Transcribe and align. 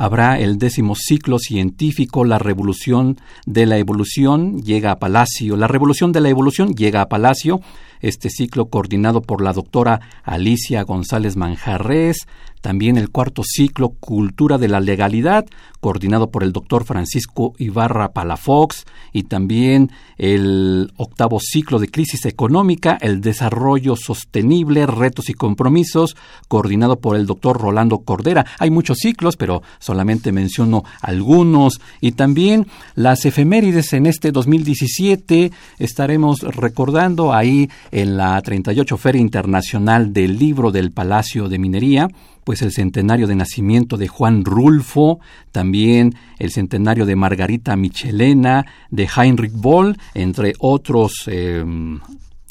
habrá 0.00 0.40
el 0.40 0.56
décimo 0.56 0.94
ciclo 0.94 1.38
científico 1.38 2.24
La 2.24 2.38
Revolución 2.38 3.18
de 3.44 3.66
la 3.66 3.76
Evolución 3.76 4.62
llega 4.62 4.92
a 4.92 4.98
Palacio. 4.98 5.58
La 5.58 5.68
Revolución 5.68 6.10
de 6.10 6.22
la 6.22 6.30
Evolución 6.30 6.74
llega 6.74 7.02
a 7.02 7.08
Palacio 7.10 7.60
este 8.00 8.30
ciclo 8.30 8.66
coordinado 8.66 9.22
por 9.22 9.42
la 9.42 9.52
doctora 9.52 10.00
Alicia 10.24 10.82
González 10.82 11.36
Manjarres, 11.36 12.26
también 12.60 12.98
el 12.98 13.10
cuarto 13.10 13.42
ciclo 13.44 13.90
Cultura 14.00 14.58
de 14.58 14.68
la 14.68 14.80
Legalidad, 14.80 15.46
coordinado 15.80 16.30
por 16.30 16.42
el 16.42 16.52
doctor 16.52 16.84
Francisco 16.84 17.54
Ibarra 17.58 18.12
Palafox, 18.12 18.84
y 19.12 19.24
también 19.24 19.90
el 20.18 20.92
octavo 20.96 21.40
ciclo 21.40 21.78
de 21.78 21.88
Crisis 21.88 22.26
Económica, 22.26 22.98
el 23.00 23.22
Desarrollo 23.22 23.96
Sostenible, 23.96 24.86
Retos 24.86 25.30
y 25.30 25.34
Compromisos, 25.34 26.16
coordinado 26.48 27.00
por 27.00 27.16
el 27.16 27.26
doctor 27.26 27.58
Rolando 27.58 28.00
Cordera. 28.00 28.44
Hay 28.58 28.70
muchos 28.70 28.98
ciclos, 28.98 29.36
pero 29.36 29.62
solamente 29.78 30.32
menciono 30.32 30.84
algunos. 31.00 31.80
Y 32.02 32.12
también 32.12 32.66
las 32.94 33.24
efemérides 33.24 33.94
en 33.94 34.04
este 34.04 34.32
2017 34.32 35.50
estaremos 35.78 36.40
recordando 36.40 37.32
ahí 37.32 37.70
en 37.90 38.16
la 38.16 38.40
38 38.40 38.96
Feria 38.96 39.20
Internacional 39.20 40.12
del 40.12 40.38
Libro 40.38 40.70
del 40.70 40.92
Palacio 40.92 41.48
de 41.48 41.58
Minería, 41.58 42.08
pues 42.44 42.62
el 42.62 42.72
centenario 42.72 43.26
de 43.26 43.36
nacimiento 43.36 43.96
de 43.96 44.08
Juan 44.08 44.44
Rulfo, 44.44 45.20
también 45.52 46.14
el 46.38 46.50
centenario 46.50 47.06
de 47.06 47.16
Margarita 47.16 47.76
Michelena, 47.76 48.66
de 48.90 49.08
Heinrich 49.14 49.52
Boll, 49.52 49.98
entre 50.14 50.54
otros 50.58 51.24
em, 51.26 52.00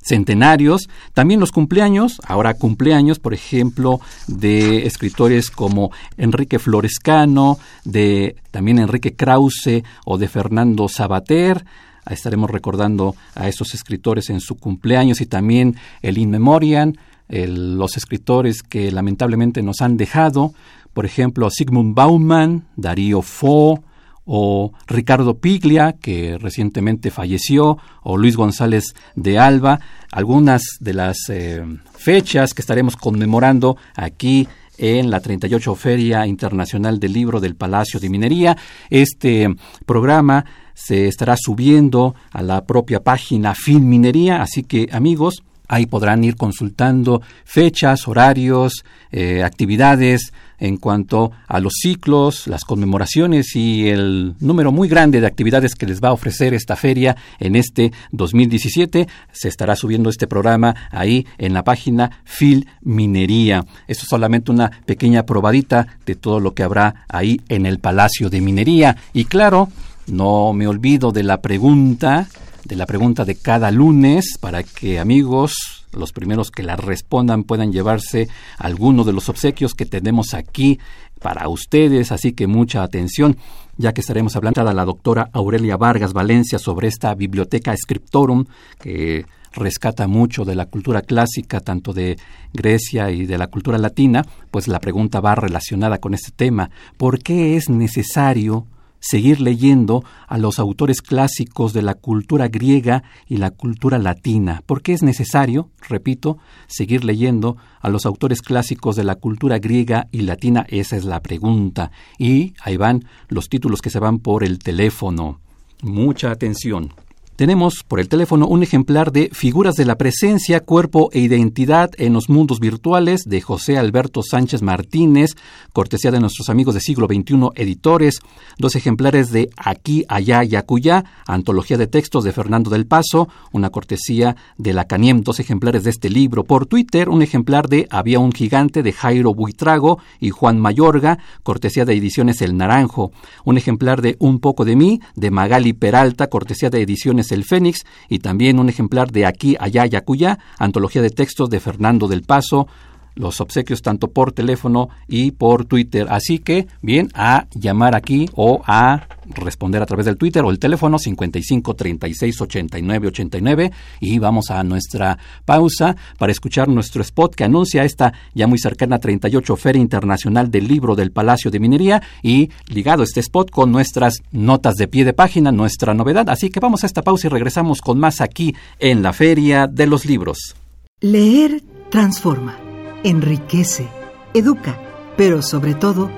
centenarios, 0.02 0.90
también 1.14 1.40
los 1.40 1.52
cumpleaños, 1.52 2.22
ahora 2.26 2.54
cumpleaños, 2.54 3.20
por 3.20 3.34
ejemplo, 3.34 4.00
de 4.28 4.88
escritores 4.88 5.52
como 5.52 5.92
Enrique 6.18 6.60
Florescano, 6.60 7.60
de 7.84 8.36
también 8.52 8.80
Enrique 8.80 9.16
Krause 9.16 9.84
o 10.06 10.18
de 10.18 10.28
Fernando 10.28 10.88
Sabater, 10.88 11.66
estaremos 12.14 12.50
recordando 12.50 13.16
a 13.36 13.48
esos 13.48 13.74
escritores 13.74 14.30
en 14.30 14.40
su 14.40 14.56
cumpleaños 14.56 15.22
y 15.22 15.26
también 15.26 15.76
el 16.02 16.18
In 16.18 16.32
Memoriam, 16.32 16.94
los 17.30 17.96
escritores 17.96 18.64
que 18.64 18.92
lamentablemente 18.92 19.62
nos 19.62 19.82
han 19.82 19.98
dejado, 19.98 20.54
por 20.94 21.06
ejemplo, 21.06 21.50
Sigmund 21.50 21.96
Bauman, 21.96 22.66
Darío 22.76 23.22
Fo, 23.22 23.84
o 24.32 24.74
Ricardo 24.86 25.40
Piglia, 25.40 25.96
que 26.00 26.38
recientemente 26.38 27.10
falleció, 27.10 27.80
o 28.04 28.16
Luis 28.16 28.38
González 28.38 28.94
de 29.16 29.40
Alba, 29.40 29.80
algunas 30.12 30.62
de 30.80 30.94
las 30.94 31.18
eh, 31.30 31.66
fechas 31.98 32.54
que 32.54 32.62
estaremos 32.62 32.96
conmemorando 32.96 33.76
aquí 33.96 34.48
en 34.78 35.10
la 35.10 35.20
38 35.20 35.74
Feria 35.74 36.28
Internacional 36.28 37.00
del 37.00 37.14
Libro 37.14 37.40
del 37.40 37.56
Palacio 37.56 38.00
de 38.00 38.10
Minería. 38.10 38.56
Este 38.92 39.50
programa 39.88 40.46
se 40.80 41.08
estará 41.08 41.36
subiendo 41.38 42.16
a 42.32 42.42
la 42.42 42.66
propia 42.66 43.02
página 43.04 43.54
Minería, 43.68 44.42
así 44.42 44.64
que 44.64 44.88
amigos, 44.92 45.44
Ahí 45.72 45.86
podrán 45.86 46.24
ir 46.24 46.36
consultando 46.36 47.22
fechas, 47.46 48.08
horarios, 48.08 48.84
eh, 49.12 49.44
actividades 49.44 50.34
en 50.58 50.78
cuanto 50.78 51.32
a 51.48 51.60
los 51.60 51.74
ciclos, 51.80 52.48
las 52.48 52.66
conmemoraciones 52.66 53.56
y 53.56 53.88
el 53.88 54.34
número 54.40 54.72
muy 54.72 54.90
grande 54.90 55.22
de 55.22 55.28
actividades 55.28 55.76
que 55.76 55.86
les 55.86 56.02
va 56.02 56.10
a 56.10 56.14
ofrecer 56.14 56.56
esta 56.56 56.76
feria 56.76 57.16
en 57.40 57.56
este 57.56 57.92
2017. 58.12 59.08
Se 59.32 59.48
estará 59.48 59.76
subiendo 59.76 60.10
este 60.10 60.26
programa 60.26 60.76
ahí 60.90 61.28
en 61.38 61.54
la 61.54 61.64
página 61.64 62.24
Fil 62.26 62.68
Minería. 62.82 63.64
Esto 63.88 64.04
es 64.06 64.10
solamente 64.10 64.52
una 64.52 64.72
pequeña 64.88 65.28
probadita 65.28 65.86
de 66.04 66.16
todo 66.16 66.40
lo 66.40 66.56
que 66.56 66.64
habrá 66.64 67.06
ahí 67.08 67.42
en 67.48 67.68
el 67.68 67.78
Palacio 67.78 68.32
de 68.32 68.42
Minería. 68.42 68.98
Y 69.14 69.26
claro, 69.26 69.70
no 70.10 70.54
me 70.54 70.68
olvido 70.68 71.12
de 71.12 71.24
la 71.24 71.42
pregunta 71.42 72.28
de 72.66 72.76
la 72.76 72.86
pregunta 72.86 73.26
de 73.26 73.36
cada 73.36 73.72
lunes 73.72 74.38
para 74.40 74.64
que 74.64 75.00
amigos, 75.00 75.86
los 75.92 76.12
primeros 76.12 76.52
que 76.52 76.62
la 76.62 76.76
respondan 76.76 77.44
puedan 77.44 77.72
llevarse 77.72 78.28
alguno 78.58 79.04
de 79.04 79.14
los 79.14 79.30
obsequios 79.30 79.74
que 79.74 79.86
tenemos 79.86 80.34
aquí 80.34 80.80
para 81.20 81.48
ustedes, 81.50 82.12
así 82.12 82.34
que 82.34 82.48
mucha 82.48 82.84
atención, 82.84 83.38
ya 83.78 83.94
que 83.94 84.02
estaremos 84.02 84.36
hablando 84.36 84.62
a 84.62 84.74
la 84.74 84.86
doctora 84.86 85.30
Aurelia 85.34 85.78
Vargas 85.78 86.14
Valencia 86.14 86.60
sobre 86.60 86.88
esta 86.88 87.16
biblioteca 87.16 87.76
Scriptorum 87.76 88.46
que 88.80 89.26
rescata 89.52 90.08
mucho 90.08 90.46
de 90.46 90.56
la 90.56 90.68
cultura 90.68 91.02
clásica, 91.02 91.60
tanto 91.60 91.92
de 91.92 92.18
Grecia 92.54 93.10
y 93.10 93.26
de 93.26 93.38
la 93.38 93.48
cultura 93.48 93.80
latina, 93.80 94.24
pues 94.52 94.68
la 94.68 94.80
pregunta 94.80 95.22
va 95.22 95.34
relacionada 95.34 95.98
con 95.98 96.14
este 96.14 96.32
tema. 96.32 96.70
¿Por 96.98 97.20
qué 97.20 97.58
es 97.58 97.68
necesario 97.68 98.68
seguir 99.00 99.42
leyendo 99.42 100.04
a 100.28 100.38
los 100.38 100.60
autores 100.60 101.02
clásicos 101.02 101.74
de 101.74 101.82
la 101.82 101.96
cultura 101.96 102.48
griega 102.48 103.04
y 103.28 103.38
la 103.38 103.52
cultura 103.52 103.98
latina. 103.98 104.62
¿Por 104.66 104.82
qué 104.82 104.94
es 104.94 105.04
necesario, 105.04 105.70
repito, 105.88 106.38
seguir 106.68 107.04
leyendo 107.04 107.58
a 107.82 107.90
los 107.90 108.06
autores 108.06 108.42
clásicos 108.42 108.96
de 108.96 109.04
la 109.04 109.16
cultura 109.16 109.60
griega 109.60 110.08
y 110.12 110.22
latina? 110.22 110.66
Esa 110.70 110.98
es 110.98 111.06
la 111.06 111.22
pregunta. 111.22 111.92
Y 112.18 112.54
ahí 112.62 112.78
van 112.78 113.06
los 113.28 113.50
títulos 113.50 113.82
que 113.82 113.90
se 113.90 114.00
van 114.00 114.20
por 114.20 114.44
el 114.44 114.60
teléfono. 114.60 115.40
Mucha 115.82 116.32
atención. 116.32 116.94
Tenemos 117.40 117.86
por 117.88 118.02
el 118.02 118.10
teléfono 118.10 118.48
un 118.48 118.64
ejemplar 118.64 119.14
de 119.14 119.30
Figuras 119.32 119.76
de 119.76 119.86
la 119.86 119.96
Presencia, 119.96 120.60
Cuerpo 120.60 121.10
e 121.14 121.20
Identidad 121.20 121.90
en 121.98 122.12
los 122.12 122.28
Mundos 122.28 122.60
Virtuales 122.60 123.22
de 123.26 123.40
José 123.40 123.78
Alberto 123.78 124.24
Sánchez 124.24 124.62
Martínez, 124.62 125.38
cortesía 125.72 126.12
de 126.12 126.20
nuestros 126.20 126.50
amigos 126.50 126.74
de 126.74 126.82
siglo 126.82 127.08
XXI 127.08 127.52
editores, 127.56 128.20
dos 128.58 128.76
ejemplares 128.76 129.32
de 129.32 129.50
Aquí, 129.56 130.04
Allá 130.10 130.44
y 130.44 130.58
Acuya, 130.58 131.06
antología 131.26 131.78
de 131.78 131.88
textos 131.88 132.26
de 132.26 132.34
Fernando 132.34 132.70
del 132.70 132.86
Paso, 132.86 133.30
una 133.54 133.70
cortesía 133.70 134.36
de 134.58 134.74
la 134.74 134.84
CANIEM, 134.84 135.22
dos 135.22 135.40
ejemplares 135.40 135.86
de 135.86 135.92
este 135.92 136.10
libro. 136.10 136.44
Por 136.44 136.66
Twitter, 136.66 137.08
un 137.08 137.22
ejemplar 137.22 137.70
de 137.70 137.88
Había 137.90 138.20
un 138.20 138.34
gigante 138.34 138.84
de 138.84 138.92
Jairo 138.92 139.34
Buitrago 139.34 140.00
y 140.20 140.32
Juan 140.32 140.60
Mayorga, 140.60 141.20
cortesía 141.44 141.86
de 141.86 141.94
ediciones 141.96 142.42
El 142.42 142.58
Naranjo, 142.58 143.14
un 143.46 143.58
ejemplar 143.58 144.02
de 144.02 144.18
Un 144.20 144.42
poco 144.42 144.66
de 144.66 144.76
mí 144.76 145.00
de 145.16 145.32
Magali 145.32 145.72
Peralta, 145.72 146.28
cortesía 146.28 146.70
de 146.70 146.82
ediciones 146.82 147.29
el 147.32 147.46
Fénix 147.46 147.86
y 148.08 148.20
también 148.20 148.60
un 148.60 148.70
ejemplar 148.70 149.12
de 149.12 149.26
Aquí, 149.26 149.56
Allá 149.60 149.86
y 149.86 149.96
Acuya, 149.96 150.40
antología 150.58 151.02
de 151.02 151.10
textos 151.10 151.50
de 151.50 151.60
Fernando 151.60 152.08
del 152.08 152.24
Paso, 152.24 152.68
los 153.16 153.42
obsequios 153.42 153.82
tanto 153.82 154.12
por 154.12 154.32
teléfono 154.32 154.90
y 155.08 155.32
por 155.32 155.66
Twitter. 155.66 156.08
Así 156.10 156.40
que, 156.40 156.68
bien, 156.82 157.10
a 157.14 157.48
llamar 157.52 157.96
aquí 157.96 158.30
o 158.34 158.62
a 158.66 159.08
responder 159.30 159.82
a 159.82 159.86
través 159.86 160.06
del 160.06 160.18
Twitter 160.18 160.44
o 160.44 160.52
el 160.52 160.60
teléfono 160.60 160.98
55 161.00 161.76
36 161.76 162.42
89 162.42 163.08
89 163.08 163.72
y 164.00 164.20
vamos 164.20 164.52
a 164.52 164.64
nuestra 164.64 165.18
pausa 165.46 165.96
para 166.18 166.32
escuchar 166.32 166.68
nuestro 166.68 167.02
spot 167.02 167.36
que 167.36 167.44
anuncia 167.44 167.84
esta 167.84 168.14
ya 168.34 168.48
muy 168.48 168.60
cercana 168.60 169.00
38 169.00 169.56
Feria 169.56 169.82
Internacional 169.82 170.52
del 170.52 170.68
Libro 170.68 170.96
del 170.96 171.12
Palacio 171.12 171.52
de 171.52 171.60
Minería 171.60 172.02
y 172.22 172.50
ligado 172.68 173.04
este 173.04 173.20
spot 173.20 173.52
con 173.52 173.72
nuestras 173.72 174.22
notas 174.32 174.76
de 174.76 174.88
pie 174.88 175.06
de 175.06 175.14
página, 175.14 175.52
nuestra 175.52 175.94
novedad. 175.94 176.30
Así 176.30 176.50
que 176.50 176.60
vamos 176.60 176.84
a 176.84 176.88
esta 176.88 177.02
pausa 177.02 177.28
y 177.28 177.30
regresamos 177.30 177.82
con 177.82 178.00
más 178.00 178.22
aquí 178.22 178.56
en 178.80 179.02
la 179.04 179.14
Feria 179.14 179.68
de 179.68 179.88
los 179.88 180.06
Libros. 180.06 180.56
Leer 181.02 181.64
transforma 181.90 182.70
enriquece, 183.04 183.88
educa, 184.34 184.78
pero 185.18 185.42
sobre 185.42 185.74
todo 185.76 186.10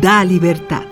da 0.00 0.24
libertad. 0.24 0.91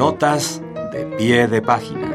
Notas 0.00 0.62
de 0.94 1.04
pie 1.18 1.46
de 1.46 1.60
página. 1.60 2.08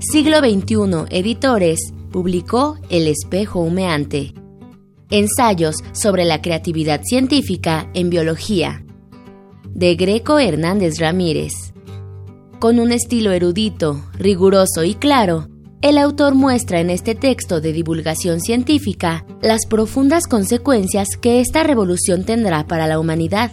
Siglo 0.00 0.40
XXI 0.40 1.06
Editores 1.08 1.78
publicó 2.12 2.76
El 2.90 3.06
espejo 3.06 3.60
humeante. 3.60 4.34
Ensayos 5.08 5.76
sobre 5.92 6.26
la 6.26 6.42
creatividad 6.42 7.00
científica 7.02 7.88
en 7.94 8.10
biología. 8.10 8.84
De 9.72 9.94
Greco 9.94 10.38
Hernández 10.38 10.98
Ramírez. 10.98 11.72
Con 12.58 12.80
un 12.80 12.92
estilo 12.92 13.30
erudito, 13.32 13.98
riguroso 14.18 14.84
y 14.84 14.94
claro, 14.94 15.48
el 15.82 15.96
autor 15.96 16.34
muestra 16.34 16.80
en 16.80 16.90
este 16.90 17.14
texto 17.14 17.62
de 17.62 17.72
divulgación 17.72 18.40
científica 18.40 19.24
las 19.40 19.64
profundas 19.66 20.26
consecuencias 20.26 21.08
que 21.18 21.40
esta 21.40 21.62
revolución 21.62 22.24
tendrá 22.24 22.66
para 22.66 22.86
la 22.86 22.98
humanidad. 22.98 23.50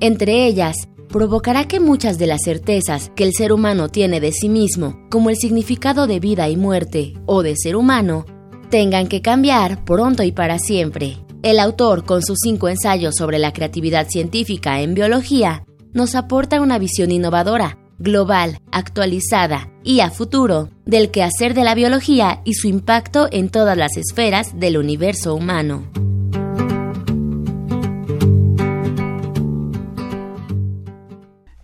Entre 0.00 0.46
ellas, 0.46 0.76
provocará 1.08 1.66
que 1.66 1.80
muchas 1.80 2.18
de 2.18 2.26
las 2.26 2.42
certezas 2.44 3.10
que 3.16 3.24
el 3.24 3.32
ser 3.32 3.54
humano 3.54 3.88
tiene 3.88 4.20
de 4.20 4.32
sí 4.32 4.50
mismo, 4.50 5.00
como 5.10 5.30
el 5.30 5.36
significado 5.36 6.06
de 6.06 6.20
vida 6.20 6.50
y 6.50 6.56
muerte 6.56 7.14
o 7.24 7.42
de 7.42 7.56
ser 7.56 7.76
humano, 7.76 8.26
tengan 8.68 9.06
que 9.06 9.22
cambiar 9.22 9.86
pronto 9.86 10.22
y 10.22 10.32
para 10.32 10.58
siempre. 10.58 11.16
El 11.42 11.60
autor, 11.60 12.04
con 12.04 12.22
sus 12.22 12.40
cinco 12.42 12.68
ensayos 12.68 13.14
sobre 13.16 13.38
la 13.38 13.54
creatividad 13.54 14.08
científica 14.10 14.82
en 14.82 14.92
biología, 14.92 15.64
nos 15.94 16.14
aporta 16.14 16.60
una 16.60 16.78
visión 16.78 17.10
innovadora 17.10 17.78
global, 17.98 18.60
actualizada 18.72 19.70
y 19.82 20.00
a 20.00 20.10
futuro 20.10 20.68
del 20.84 21.10
quehacer 21.10 21.54
de 21.54 21.64
la 21.64 21.74
biología 21.74 22.40
y 22.44 22.54
su 22.54 22.68
impacto 22.68 23.28
en 23.30 23.50
todas 23.50 23.76
las 23.76 23.96
esferas 23.96 24.58
del 24.58 24.78
universo 24.78 25.34
humano. 25.34 25.84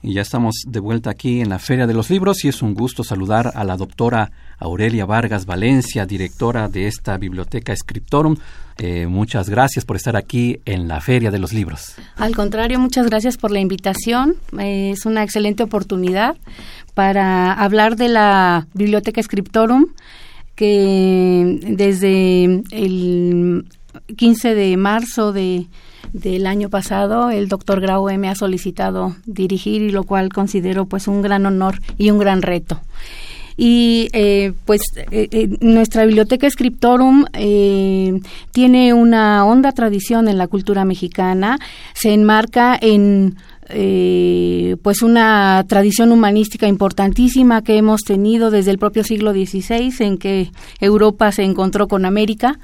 Y 0.06 0.12
ya 0.12 0.20
estamos 0.20 0.56
de 0.66 0.80
vuelta 0.80 1.08
aquí 1.08 1.40
en 1.40 1.48
la 1.48 1.58
Feria 1.58 1.86
de 1.86 1.94
los 1.94 2.10
Libros 2.10 2.44
y 2.44 2.48
es 2.48 2.60
un 2.60 2.74
gusto 2.74 3.02
saludar 3.02 3.52
a 3.54 3.64
la 3.64 3.78
doctora 3.78 4.30
Aurelia 4.58 5.06
Vargas 5.06 5.46
Valencia, 5.46 6.04
directora 6.04 6.68
de 6.68 6.88
esta 6.88 7.16
biblioteca 7.16 7.74
Scriptorum. 7.74 8.36
Eh, 8.76 9.06
muchas 9.06 9.48
gracias 9.48 9.86
por 9.86 9.96
estar 9.96 10.14
aquí 10.14 10.60
en 10.66 10.88
la 10.88 11.00
Feria 11.00 11.30
de 11.30 11.38
los 11.38 11.54
Libros. 11.54 11.94
Al 12.16 12.36
contrario, 12.36 12.78
muchas 12.78 13.06
gracias 13.06 13.38
por 13.38 13.50
la 13.50 13.60
invitación. 13.60 14.36
Eh, 14.58 14.90
es 14.90 15.06
una 15.06 15.22
excelente 15.22 15.62
oportunidad 15.62 16.36
para 16.92 17.54
hablar 17.54 17.96
de 17.96 18.08
la 18.08 18.66
biblioteca 18.74 19.22
Scriptorum 19.22 19.86
que 20.54 21.60
desde 21.66 22.44
el 22.72 23.64
15 24.18 24.54
de 24.54 24.76
marzo 24.76 25.32
de 25.32 25.66
del 26.14 26.46
año 26.46 26.70
pasado, 26.70 27.30
el 27.30 27.48
doctor 27.48 27.80
Graue 27.80 28.16
me 28.18 28.28
ha 28.28 28.36
solicitado 28.36 29.16
dirigir 29.26 29.82
y 29.82 29.90
lo 29.90 30.04
cual 30.04 30.32
considero 30.32 30.86
pues 30.86 31.08
un 31.08 31.22
gran 31.22 31.44
honor 31.44 31.80
y 31.98 32.10
un 32.10 32.18
gran 32.18 32.40
reto. 32.40 32.80
Y 33.56 34.08
eh, 34.12 34.52
pues 34.64 34.80
eh, 34.96 35.28
eh, 35.30 35.48
nuestra 35.60 36.06
biblioteca 36.06 36.48
Scriptorum 36.48 37.24
tiene 38.52 38.94
una 38.94 39.44
honda 39.44 39.72
tradición 39.72 40.28
en 40.28 40.38
la 40.38 40.46
cultura 40.46 40.84
mexicana, 40.84 41.58
se 41.94 42.12
enmarca 42.12 42.78
en 42.80 43.36
pues 44.82 45.02
una 45.02 45.64
tradición 45.66 46.12
humanística 46.12 46.68
importantísima 46.68 47.62
que 47.62 47.78
hemos 47.78 48.02
tenido 48.02 48.50
desde 48.50 48.70
el 48.70 48.78
propio 48.78 49.02
siglo 49.04 49.32
XVI 49.32 49.90
en 50.00 50.18
que 50.18 50.50
Europa 50.80 51.32
se 51.32 51.44
encontró 51.44 51.88
con 51.88 52.04
América 52.04 52.58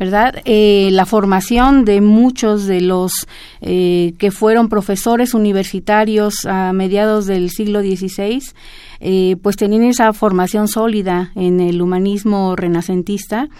¿verdad? 0.00 0.36
Eh, 0.46 0.88
la 0.92 1.04
formación 1.04 1.84
de 1.84 2.00
muchos 2.00 2.64
de 2.64 2.80
los 2.80 3.28
eh, 3.60 4.14
que 4.16 4.30
fueron 4.30 4.70
profesores 4.70 5.34
universitarios 5.34 6.46
a 6.46 6.72
mediados 6.72 7.26
del 7.26 7.50
siglo 7.50 7.82
XVI, 7.82 8.42
eh, 9.00 9.36
pues 9.42 9.56
tenían 9.56 9.84
esa 9.84 10.10
formación 10.14 10.68
sólida 10.68 11.32
en 11.34 11.60
el 11.60 11.82
humanismo 11.82 12.56
renacentista 12.56 13.50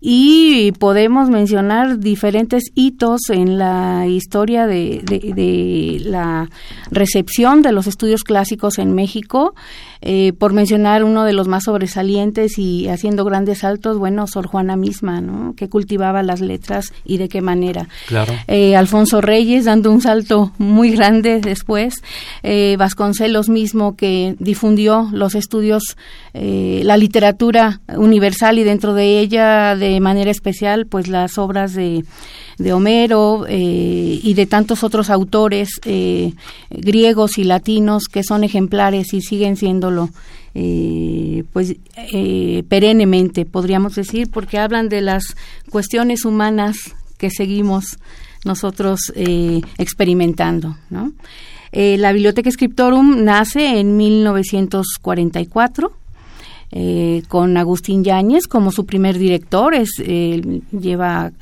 y 0.00 0.72
podemos 0.78 1.28
mencionar 1.30 1.98
diferentes 1.98 2.64
hitos 2.74 3.30
en 3.30 3.58
la 3.58 4.06
historia 4.06 4.66
de, 4.66 5.02
de, 5.04 6.00
la 6.04 6.48
recepción 6.90 7.62
de 7.62 7.72
los 7.72 7.86
estudios 7.86 8.22
clásicos 8.22 8.78
en 8.78 8.94
México 8.94 9.54
Eh, 10.00 10.32
por 10.38 10.52
mencionar 10.52 11.04
uno 11.04 11.24
de 11.24 11.32
los 11.32 11.48
más 11.48 11.64
sobresalientes 11.64 12.58
y 12.58 12.88
haciendo 12.88 13.24
grandes 13.24 13.58
saltos, 13.58 13.98
bueno, 13.98 14.26
Sor 14.26 14.46
Juana 14.46 14.76
misma, 14.76 15.20
¿no? 15.20 15.54
Que 15.56 15.68
cultivaba 15.68 16.22
las 16.22 16.40
letras 16.40 16.92
y 17.04 17.18
de 17.18 17.28
qué 17.28 17.40
manera. 17.40 17.88
Claro. 18.06 18.32
Eh, 18.46 18.76
Alfonso 18.76 19.20
Reyes 19.20 19.64
dando 19.64 19.90
un 19.90 20.00
salto 20.00 20.52
muy 20.58 20.90
grande 20.90 21.40
después. 21.40 21.94
Eh, 22.42 22.76
Vasconcelos 22.78 23.48
mismo 23.48 23.96
que 23.96 24.36
difundió 24.38 25.08
los 25.12 25.34
estudios, 25.34 25.96
la 26.32 26.96
literatura 26.96 27.80
universal 27.96 28.58
y 28.58 28.64
dentro 28.64 28.94
de 28.94 29.18
ella 29.18 29.74
de 29.74 29.98
manera 30.00 30.30
especial, 30.30 30.86
pues 30.86 31.08
las 31.08 31.36
obras 31.36 31.74
de 31.74 32.04
de 32.58 32.72
Homero 32.72 33.46
eh, 33.48 34.20
y 34.22 34.34
de 34.34 34.46
tantos 34.46 34.82
otros 34.82 35.10
autores 35.10 35.80
eh, 35.84 36.34
griegos 36.70 37.38
y 37.38 37.44
latinos 37.44 38.08
que 38.08 38.24
son 38.24 38.44
ejemplares 38.44 39.14
y 39.14 39.22
siguen 39.22 39.56
siéndolo 39.56 40.10
eh, 40.54 41.44
pues 41.52 41.76
perennemente 42.68 43.44
podríamos 43.44 43.94
decir 43.94 44.28
porque 44.30 44.58
hablan 44.58 44.88
de 44.88 45.02
las 45.02 45.36
cuestiones 45.70 46.24
humanas 46.24 46.76
que 47.16 47.30
seguimos 47.30 47.98
nosotros 48.44 49.12
experimentando 49.76 50.76
la 51.72 52.12
Biblioteca 52.12 52.50
Scriptorum 52.50 53.22
nace 53.24 53.78
en 53.78 53.96
1944 53.96 55.92
eh, 56.70 57.22
con 57.28 57.56
Agustín 57.56 58.04
Yáñez 58.04 58.46
como 58.46 58.72
su 58.72 58.84
primer 58.84 59.18
director. 59.18 59.74
Es, 59.74 59.90
lleva 59.98 61.32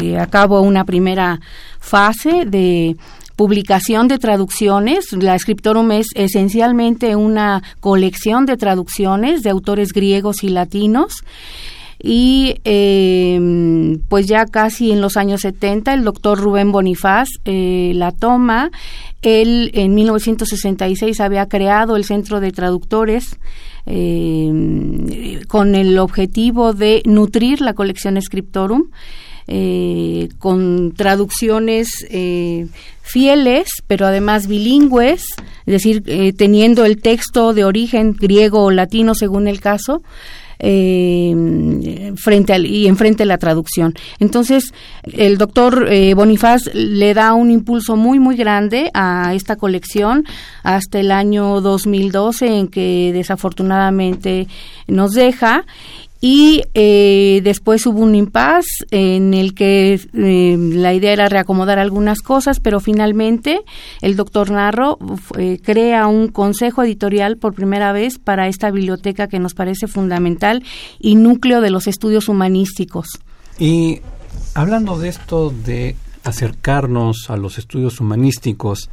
eh, 0.00 0.18
a 0.18 0.26
cabo 0.26 0.60
una 0.60 0.84
primera 0.84 1.40
fase 1.78 2.44
de 2.46 2.96
publicación 3.36 4.08
de 4.08 4.18
traducciones. 4.18 5.12
La 5.12 5.38
Scriptorum 5.38 5.92
es 5.92 6.08
esencialmente 6.14 7.16
una 7.16 7.62
colección 7.80 8.46
de 8.46 8.56
traducciones 8.56 9.42
de 9.42 9.50
autores 9.50 9.92
griegos 9.92 10.42
y 10.42 10.48
latinos. 10.48 11.22
Y 12.02 12.56
eh, 12.64 13.98
pues 14.08 14.26
ya 14.26 14.46
casi 14.46 14.92
en 14.92 15.00
los 15.00 15.16
años 15.16 15.40
70 15.40 15.94
el 15.94 16.04
doctor 16.04 16.38
Rubén 16.38 16.72
Bonifaz 16.72 17.28
la 17.44 18.12
toma. 18.12 18.70
Él 19.22 19.70
en 19.74 19.94
1966 19.94 21.20
había 21.20 21.46
creado 21.46 21.96
el 21.96 22.04
Centro 22.04 22.40
de 22.40 22.52
Traductores 22.52 23.38
eh, 23.88 25.40
con 25.46 25.76
el 25.76 25.98
objetivo 25.98 26.72
de 26.72 27.02
nutrir 27.04 27.60
la 27.60 27.74
colección 27.74 28.20
Scriptorum. 28.20 28.90
Eh, 29.48 30.28
con 30.40 30.92
traducciones 30.96 31.88
eh, 32.10 32.66
fieles, 33.00 33.68
pero 33.86 34.04
además 34.04 34.48
bilingües, 34.48 35.22
es 35.66 35.72
decir, 35.72 36.02
teniendo 36.36 36.84
el 36.84 37.00
texto 37.00 37.54
de 37.54 37.62
origen 37.62 38.12
griego 38.12 38.64
o 38.64 38.70
latino 38.72 39.14
según 39.14 39.46
el 39.46 39.60
caso, 39.60 40.02
eh, 40.58 42.12
frente 42.16 42.52
al, 42.52 42.66
y 42.66 42.86
enfrente 42.86 43.24
la 43.24 43.38
traducción. 43.38 43.94
Entonces, 44.18 44.72
el 45.04 45.38
doctor 45.38 45.86
eh, 45.90 46.14
Bonifaz 46.14 46.62
le 46.74 47.14
da 47.14 47.34
un 47.34 47.50
impulso 47.50 47.96
muy, 47.96 48.18
muy 48.18 48.36
grande 48.36 48.90
a 48.94 49.34
esta 49.34 49.56
colección 49.56 50.24
hasta 50.62 50.98
el 50.98 51.10
año 51.10 51.60
2012, 51.60 52.46
en 52.46 52.68
que 52.68 53.10
desafortunadamente 53.12 54.46
nos 54.86 55.12
deja 55.12 55.64
y 56.20 56.62
eh, 56.74 57.40
después 57.44 57.86
hubo 57.86 58.00
un 58.00 58.14
impasse 58.14 58.86
en 58.90 59.34
el 59.34 59.54
que 59.54 60.00
eh, 60.14 60.56
la 60.58 60.94
idea 60.94 61.12
era 61.12 61.28
reacomodar 61.28 61.78
algunas 61.78 62.20
cosas, 62.20 62.58
pero 62.60 62.80
finalmente 62.80 63.60
el 64.00 64.16
doctor 64.16 64.50
Narro 64.50 64.98
eh, 65.38 65.60
crea 65.62 66.06
un 66.06 66.28
consejo 66.28 66.82
editorial 66.82 67.36
por 67.36 67.54
primera 67.54 67.92
vez 67.92 68.18
para 68.18 68.48
esta 68.48 68.70
biblioteca 68.70 69.28
que 69.28 69.38
nos 69.38 69.54
parece 69.54 69.86
fundamental 69.86 70.64
y 70.98 71.16
núcleo 71.16 71.60
de 71.60 71.70
los 71.70 71.86
estudios 71.86 72.28
humanísticos. 72.28 73.06
Y 73.58 74.00
hablando 74.54 74.98
de 74.98 75.08
esto 75.08 75.50
de 75.50 75.96
acercarnos 76.24 77.28
a 77.28 77.36
los 77.36 77.58
estudios 77.58 78.00
humanísticos, 78.00 78.90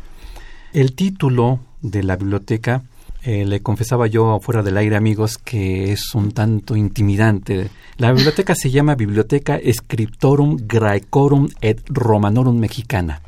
el 0.73 0.93
título 0.93 1.59
de 1.81 2.03
la 2.03 2.15
biblioteca 2.15 2.83
eh, 3.23 3.45
le 3.45 3.61
confesaba 3.61 4.07
yo 4.07 4.39
fuera 4.41 4.61
del 4.61 4.77
aire, 4.77 4.95
amigos, 4.95 5.37
que 5.37 5.91
es 5.91 6.13
un 6.13 6.31
tanto 6.31 6.75
intimidante. 6.75 7.69
La 7.97 8.11
biblioteca 8.11 8.53
se 8.53 8.69
llama 8.69 8.95
Biblioteca 8.95 9.59
Scriptorum 9.71 10.57
Graecorum 10.67 11.47
et 11.61 11.81
Romanorum 11.87 12.57
Mexicana. 12.57 13.21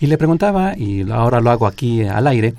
Y 0.00 0.06
le 0.06 0.18
preguntaba, 0.18 0.76
y 0.76 1.10
ahora 1.10 1.40
lo 1.40 1.50
hago 1.50 1.66
aquí 1.66 2.02
al 2.02 2.26
aire, 2.26 2.54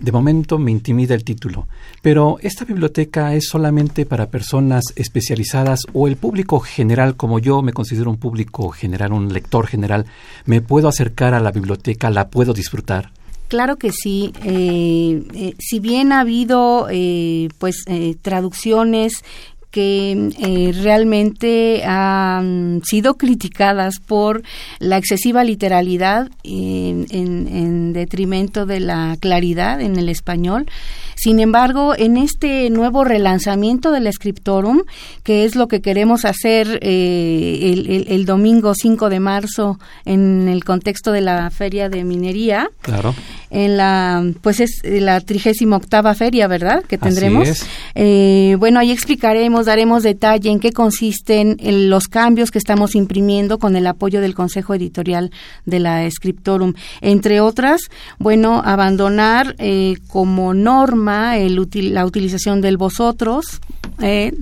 de 0.00 0.12
momento 0.12 0.58
me 0.58 0.70
intimida 0.70 1.14
el 1.14 1.24
título, 1.24 1.68
pero 2.00 2.38
¿esta 2.40 2.64
biblioteca 2.64 3.34
es 3.34 3.48
solamente 3.48 4.06
para 4.06 4.30
personas 4.30 4.84
especializadas 4.96 5.82
o 5.92 6.08
el 6.08 6.16
público 6.16 6.58
general, 6.58 7.16
como 7.16 7.38
yo 7.38 7.60
me 7.60 7.74
considero 7.74 8.10
un 8.10 8.16
público 8.16 8.70
general, 8.70 9.12
un 9.12 9.32
lector 9.32 9.66
general, 9.66 10.06
me 10.46 10.62
puedo 10.62 10.88
acercar 10.88 11.34
a 11.34 11.40
la 11.40 11.52
biblioteca, 11.52 12.08
la 12.08 12.30
puedo 12.30 12.54
disfrutar? 12.54 13.12
Claro 13.50 13.78
que 13.78 13.90
sí. 13.90 14.32
Eh, 14.44 15.24
eh, 15.34 15.54
si 15.58 15.80
bien 15.80 16.12
ha 16.12 16.20
habido 16.20 16.86
eh, 16.88 17.48
pues 17.58 17.84
traducciones 18.22 19.24
que 19.70 20.30
eh, 20.38 20.72
realmente 20.82 21.84
han 21.84 22.82
sido 22.84 23.14
criticadas 23.14 24.00
por 24.00 24.42
la 24.78 24.96
excesiva 24.98 25.44
literalidad 25.44 26.28
en, 26.42 27.06
en, 27.10 27.92
detrimento 27.92 28.66
de 28.66 28.80
la 28.80 29.16
claridad 29.20 29.80
en 29.80 29.96
el 29.96 30.08
español. 30.08 30.66
Sin 31.16 31.38
embargo, 31.38 31.94
en 31.96 32.16
este 32.16 32.70
nuevo 32.70 33.04
relanzamiento 33.04 33.92
del 33.92 34.10
Scriptorum, 34.10 34.82
que 35.22 35.44
es 35.44 35.54
lo 35.54 35.68
que 35.68 35.82
queremos 35.82 36.24
hacer 36.24 36.78
eh, 36.82 37.74
el, 37.74 38.06
el, 38.08 38.24
domingo 38.24 38.72
5 38.74 39.10
de 39.10 39.20
marzo 39.20 39.78
en 40.06 40.48
el 40.48 40.64
contexto 40.64 41.12
de 41.12 41.20
la 41.20 41.50
Feria 41.50 41.90
de 41.90 42.04
Minería, 42.04 42.70
claro. 42.80 43.14
en 43.50 43.76
la, 43.76 44.24
pues 44.40 44.60
es 44.60 44.80
la 44.82 45.20
trigésima 45.20 45.76
octava 45.76 46.14
feria, 46.14 46.46
¿verdad? 46.46 46.84
Que 46.84 46.96
tendremos. 46.96 47.66
Eh, 47.94 48.56
bueno, 48.58 48.80
ahí 48.80 48.90
explicaremos 48.90 49.59
daremos 49.66 50.02
detalle 50.02 50.50
en 50.50 50.60
qué 50.60 50.72
consisten 50.72 51.56
los 51.90 52.08
cambios 52.08 52.50
que 52.50 52.58
estamos 52.58 52.94
imprimiendo 52.94 53.58
con 53.58 53.76
el 53.76 53.86
apoyo 53.86 54.20
del 54.20 54.34
Consejo 54.34 54.74
Editorial 54.74 55.30
de 55.66 55.78
la 55.80 56.10
Scriptorum. 56.10 56.74
Entre 57.00 57.40
otras, 57.40 57.82
bueno, 58.18 58.62
abandonar 58.64 59.54
eh, 59.58 59.96
como 60.08 60.54
norma 60.54 61.36
el 61.38 61.60
la 61.74 62.06
utilización 62.06 62.60
del 62.60 62.76
vosotros. 62.76 63.60
Eh, 64.00 64.32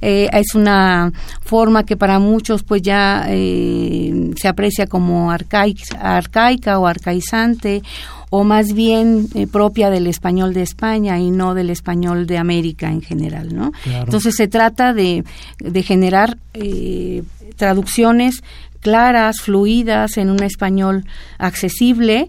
eh, 0.00 0.28
es 0.32 0.54
una 0.54 1.12
forma 1.42 1.84
que 1.84 1.96
para 1.96 2.18
muchos 2.18 2.62
pues 2.62 2.82
ya 2.82 3.26
se 3.26 4.48
aprecia 4.48 4.86
como 4.86 5.30
arcaica 5.30 6.78
o 6.78 6.86
arcaizante 6.86 7.82
o 8.30 8.44
más 8.44 8.72
bien 8.72 9.28
eh, 9.34 9.46
propia 9.46 9.90
del 9.90 10.06
español 10.06 10.52
de 10.52 10.62
España 10.62 11.18
y 11.18 11.30
no 11.30 11.54
del 11.54 11.70
español 11.70 12.26
de 12.26 12.38
América 12.38 12.90
en 12.90 13.02
general, 13.02 13.54
¿no? 13.54 13.72
Entonces 13.84 14.34
se 14.36 14.48
trata 14.48 14.92
de, 14.92 15.24
de 15.58 15.82
generar 15.82 16.36
eh, 16.54 17.22
traducciones 17.56 18.42
claras, 18.80 19.40
fluidas, 19.40 20.16
en 20.16 20.30
un 20.30 20.42
español 20.42 21.04
accesible 21.38 22.28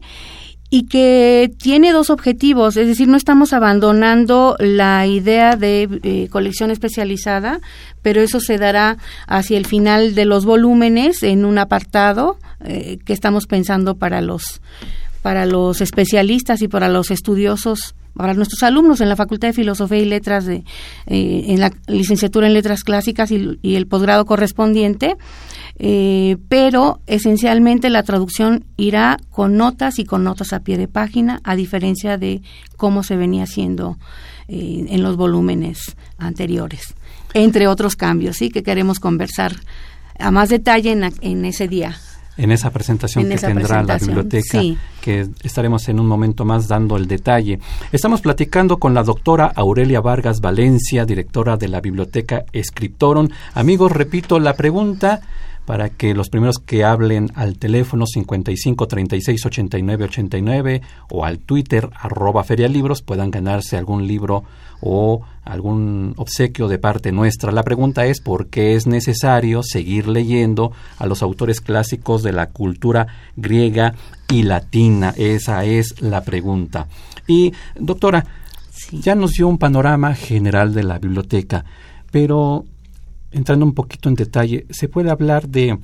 y 0.69 0.87
que 0.87 1.49
tiene 1.59 1.93
dos 1.93 2.09
objetivos, 2.09 2.75
es 2.75 2.87
decir, 2.87 3.07
no 3.07 3.15
estamos 3.15 3.53
abandonando 3.53 4.57
la 4.59 5.07
idea 5.07 5.55
de 5.55 5.87
eh, 6.03 6.27
colección 6.29 6.71
especializada, 6.71 7.61
pero 8.01 8.21
eso 8.21 8.41
se 8.41 8.57
dará 8.57 8.97
hacia 9.27 9.57
el 9.57 9.65
final 9.65 10.13
de 10.13 10.25
los 10.25 10.45
volúmenes 10.45 11.23
en 11.23 11.45
un 11.45 11.57
apartado 11.57 12.37
que 12.59 13.13
estamos 13.13 13.45
pensando 13.45 13.97
para 13.97 14.19
los 14.19 14.61
para 15.27 15.45
los 15.45 15.81
especialistas 15.81 16.61
y 16.61 16.69
para 16.69 16.87
los 16.87 17.11
estudiosos, 17.11 17.95
para 18.13 18.33
nuestros 18.33 18.63
alumnos 18.63 19.01
en 19.01 19.09
la 19.09 19.17
Facultad 19.17 19.49
de 19.49 19.53
Filosofía 19.53 19.97
y 19.97 20.05
Letras, 20.05 20.45
de, 20.45 20.63
eh, 21.05 21.43
en 21.47 21.59
la 21.59 21.73
licenciatura 21.87 22.47
en 22.47 22.53
Letras 22.53 22.85
Clásicas 22.85 23.29
y, 23.31 23.75
el 23.75 23.87
posgrado 23.87 24.25
correspondiente, 24.25 25.17
eh, 25.79 26.37
pero 26.47 27.01
esencialmente 27.07 27.89
la 27.89 28.03
traducción 28.03 28.63
irá 28.77 29.17
con 29.29 29.57
notas 29.57 29.99
y 29.99 30.05
con 30.05 30.23
notas 30.23 30.53
a 30.53 30.61
pie 30.61 30.77
de 30.77 30.87
página, 30.87 31.41
a 31.43 31.57
diferencia 31.57 32.17
de 32.17 32.41
cómo 32.77 33.03
se 33.03 33.17
venía 33.17 33.43
haciendo 33.43 33.97
eh, 34.47 34.85
en 34.87 35.03
los 35.03 35.17
volúmenes 35.17 35.97
anteriores, 36.17 36.95
entre 37.33 37.67
otros 37.67 37.97
cambios, 37.97 38.37
sí, 38.37 38.49
que 38.49 38.63
queremos 38.63 39.01
conversar 39.01 39.57
a 40.19 40.31
más 40.31 40.47
detalle 40.47 40.93
en, 40.93 41.03
en 41.19 41.43
ese 41.43 41.67
día 41.67 41.97
en 42.37 42.51
esa 42.51 42.69
presentación 42.69 43.27
que 43.27 43.37
tendrá 43.37 43.83
la 43.83 43.97
biblioteca, 43.97 44.61
que 45.01 45.27
estaremos 45.43 45.87
en 45.89 45.99
un 45.99 46.07
momento 46.07 46.45
más 46.45 46.67
dando 46.67 46.97
el 46.97 47.07
detalle. 47.07 47.59
Estamos 47.91 48.21
platicando 48.21 48.77
con 48.77 48.93
la 48.93 49.03
doctora 49.03 49.51
Aurelia 49.55 50.01
Vargas 50.01 50.39
Valencia, 50.39 51.05
directora 51.05 51.57
de 51.57 51.67
la 51.67 51.81
biblioteca 51.81 52.45
Scriptorum. 52.55 53.29
Amigos, 53.53 53.91
repito 53.91 54.39
la 54.39 54.53
pregunta 54.53 55.21
para 55.67 55.89
que 55.89 56.13
los 56.13 56.29
primeros 56.29 56.59
que 56.59 56.85
hablen 56.85 57.29
al 57.35 57.57
teléfono 57.57 58.05
55 58.07 58.87
36 58.87 59.45
89 59.45 60.05
89 60.05 60.81
o 61.09 61.25
al 61.25 61.39
Twitter 61.39 61.89
arroba 61.93 62.45
ferialibros 62.45 63.01
puedan 63.01 63.31
ganarse 63.31 63.75
algún 63.75 64.07
libro 64.07 64.45
o 64.81 65.21
algún 65.43 66.13
obsequio 66.17 66.67
de 66.67 66.77
parte 66.77 67.11
nuestra. 67.11 67.51
La 67.51 67.63
pregunta 67.63 68.05
es 68.05 68.21
por 68.21 68.47
qué 68.47 68.75
es 68.75 68.85
necesario 68.85 69.63
seguir 69.63 70.07
leyendo 70.07 70.71
a 70.97 71.05
los 71.07 71.21
autores 71.21 71.61
clásicos 71.61 72.23
de 72.23 72.33
la 72.33 72.47
cultura 72.49 73.07
griega 73.35 73.93
y 74.29 74.43
latina. 74.43 75.13
Esa 75.17 75.63
es 75.65 76.01
la 76.01 76.21
pregunta. 76.21 76.87
Y 77.27 77.53
doctora, 77.75 78.25
ya 78.91 79.15
nos 79.15 79.31
dio 79.31 79.47
un 79.47 79.57
panorama 79.57 80.13
general 80.13 80.73
de 80.73 80.83
la 80.83 80.99
biblioteca, 80.99 81.65
pero 82.11 82.65
entrando 83.31 83.65
un 83.65 83.73
poquito 83.73 84.09
en 84.09 84.15
detalle, 84.15 84.65
¿se 84.69 84.87
puede 84.87 85.09
hablar 85.09 85.47
de 85.47 85.77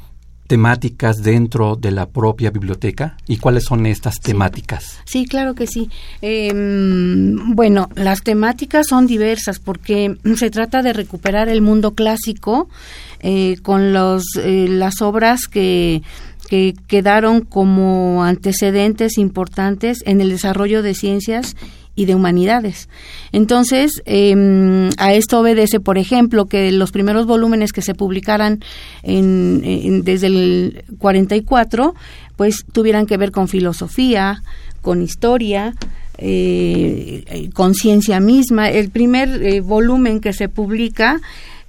temáticas 0.48 1.24
dentro 1.24 1.76
de 1.76 1.92
la 1.92 2.08
propia 2.08 2.52
biblioteca 2.52 3.18
y 3.28 3.38
cuáles 3.38 3.64
son 3.64 3.86
estas 3.86 4.20
temáticas. 4.20 5.00
Sí, 5.06 5.26
claro 5.26 5.56
que 5.56 5.68
sí. 5.68 5.90
Em, 6.22 7.56
bueno, 7.56 7.90
las 7.96 8.22
temáticas 8.24 8.88
son 8.88 9.08
diversas 9.08 9.60
porque 9.60 10.18
se 10.36 10.50
trata 10.50 10.82
de 10.82 10.94
recuperar 10.94 11.50
el 11.50 11.62
mundo 11.62 11.92
clásico 11.92 12.70
eh, 13.22 13.58
con 13.62 13.94
los, 13.94 14.24
eh, 14.38 14.68
las 14.70 15.02
obras 15.02 15.48
que 15.48 16.02
que 16.50 16.76
quedaron 16.88 17.42
como 17.42 18.24
antecedentes 18.24 19.18
importantes 19.18 20.00
en 20.06 20.22
el 20.22 20.30
desarrollo 20.30 20.84
de 20.84 20.94
ciencias 20.94 21.56
y 21.96 22.06
de 22.06 22.16
humanidades. 22.16 22.90
Entonces, 23.32 24.02
em, 24.06 24.90
a 24.98 25.14
esto 25.14 25.40
obedece, 25.40 25.80
por 25.80 25.98
ejemplo, 25.98 26.46
que 26.46 26.72
los 26.72 26.92
primeros 26.92 27.26
volúmenes 27.26 27.72
que 27.72 27.82
se 27.82 27.94
publicaran 27.94 28.60
en, 29.04 30.04
desde 30.04 30.28
el 30.28 30.84
44, 30.98 31.94
pues 32.36 32.66
tuvieran 32.72 33.06
que 33.06 33.18
ver 33.18 33.32
con 33.32 33.48
filosofía, 33.48 34.42
con 34.82 35.02
historia, 35.02 35.76
eh, 36.18 37.50
con 37.54 37.76
ciencia 37.76 38.20
misma. 38.20 38.70
El 38.70 38.90
primer 38.90 39.44
eh, 39.44 39.62
volumen 39.62 40.20
que 40.20 40.34
se 40.34 40.50
publica 40.50 41.22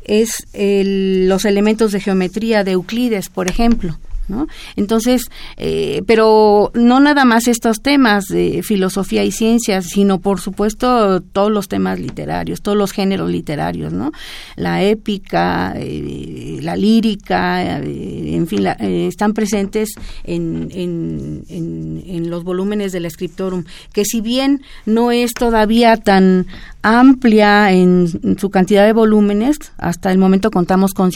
es 0.04 0.46
los 0.54 1.44
elementos 1.44 1.92
de 1.92 2.00
geometría 2.00 2.62
de 2.62 2.72
Euclides, 2.72 3.30
por 3.30 3.48
ejemplo. 3.48 3.98
¿No? 4.28 4.46
Entonces, 4.76 5.30
eh, 5.56 6.02
pero 6.06 6.70
no 6.74 7.00
nada 7.00 7.24
más 7.24 7.48
estos 7.48 7.80
temas 7.80 8.24
de 8.26 8.62
filosofía 8.62 9.24
y 9.24 9.32
ciencias, 9.32 9.86
sino 9.86 10.20
por 10.20 10.40
supuesto 10.40 11.20
todos 11.20 11.50
los 11.50 11.68
temas 11.68 12.00
literarios, 12.00 12.62
todos 12.62 12.76
los 12.76 12.92
géneros 12.92 13.30
literarios, 13.30 13.92
¿no? 13.92 14.12
La 14.56 14.82
épica, 14.82 15.74
eh, 15.76 16.58
la 16.62 16.76
lírica, 16.76 17.80
eh, 17.82 18.34
en 18.34 18.46
fin, 18.46 18.66
están 18.66 19.34
presentes 19.34 19.90
en, 20.24 20.68
en, 20.72 21.44
en, 21.48 22.30
los 22.30 22.44
volúmenes 22.44 22.92
del 22.92 23.10
Scriptorum, 23.10 23.64
que 23.92 24.04
si 24.04 24.20
bien 24.20 24.62
no 24.86 25.10
es 25.10 25.34
todavía 25.34 25.96
tan 25.96 26.46
amplia 26.82 27.72
en, 27.72 28.08
su 28.38 28.50
cantidad 28.50 28.84
de 28.84 28.92
volúmenes, 28.92 29.58
hasta 29.78 30.12
el 30.12 30.18
momento 30.18 30.50
contamos 30.50 30.92
con 30.92 31.12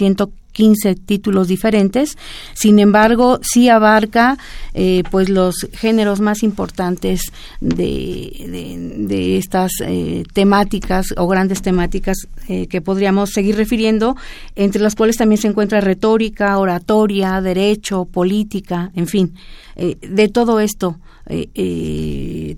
115 0.58 0.96
títulos 0.96 1.46
diferentes, 1.46 2.18
sin 2.54 2.80
embargo 2.80 3.38
sí 3.42 3.68
abarca 3.68 4.36
eh, 4.74 5.04
pues 5.10 5.28
los 5.28 5.68
géneros 5.72 6.20
más 6.20 6.42
importantes 6.42 7.22
de, 7.60 9.36
estas 9.38 9.70
eh, 9.80 10.24
temáticas 10.32 11.14
o 11.16 11.28
grandes 11.28 11.62
temáticas 11.62 12.16
eh, 12.48 12.66
que 12.66 12.80
podríamos 12.80 13.30
seguir 13.30 13.56
refiriendo, 13.56 14.16
entre 14.56 14.82
las 14.82 14.96
cuales 14.96 15.16
también 15.16 15.40
se 15.40 15.48
encuentra 15.48 15.80
retórica, 15.80 16.58
oratoria, 16.58 17.40
derecho, 17.40 18.04
política, 18.04 18.90
en 18.94 19.06
fin, 19.06 19.34
de 19.76 20.28
todo 20.28 20.58
esto 20.58 20.98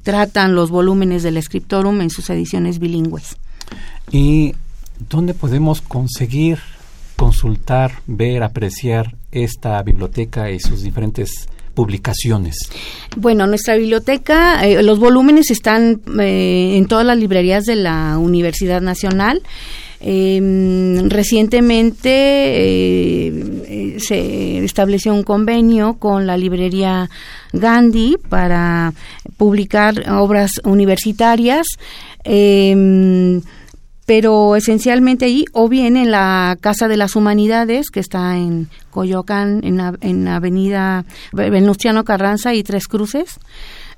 tratan 0.03 0.55
los 0.55 0.71
volúmenes 0.71 1.23
del 1.23 1.43
Scriptorum 1.43 2.01
en 2.01 2.09
sus 2.09 2.31
ediciones 2.31 2.79
bilingües. 2.79 3.37
¿Y 4.11 4.55
dónde 5.11 5.35
podemos 5.35 5.83
conseguir 5.83 6.61
consultar, 7.21 7.93
ver, 8.07 8.43
apreciar 8.43 9.15
esta 9.31 9.83
biblioteca 9.83 10.51
y 10.51 10.59
sus 10.59 10.83
diferentes 10.83 11.51
publicaciones? 11.75 12.57
Bueno, 13.15 13.47
nuestra 13.47 13.77
biblioteca, 13.77 14.67
eh, 14.67 14.83
los 14.83 14.99
volúmenes 14.99 15.51
están 15.51 16.01
en 16.19 16.87
todas 16.87 17.05
las 17.05 17.19
librerías 17.19 17.67
de 17.67 17.77
la 17.77 18.17
Universidad 18.17 18.81
Nacional. 18.81 19.43
Em, 20.01 21.11
recientemente 21.11 22.09
eh, 22.11 23.99
se 23.99 24.65
estableció 24.65 25.13
un 25.13 25.23
convenio 25.23 25.99
con 25.99 26.27
la 26.27 26.39
librería 26.39 27.11
Gandhi 27.53 28.17
para 28.31 28.95
publicar 29.37 30.09
obras 30.11 30.53
universitarias. 30.65 31.67
Pero 34.11 34.57
esencialmente 34.57 35.27
ahí 35.27 35.45
o 35.53 35.69
bien 35.69 35.97
en 35.97 36.11
la 36.11 36.59
Casa 36.61 36.89
de 36.89 36.97
las 36.97 37.15
Humanidades, 37.15 37.91
que 37.93 38.01
está 38.01 38.37
en 38.37 38.69
Coyoacán, 38.91 39.61
en, 39.63 39.81
en 40.01 40.27
Avenida 40.27 41.05
Venustiano 41.31 42.03
Carranza 42.03 42.53
y 42.53 42.65
Tres 42.65 42.89
Cruces, 42.89 43.39